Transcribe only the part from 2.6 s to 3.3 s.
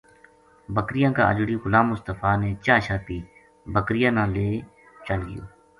چاہ شاہ پی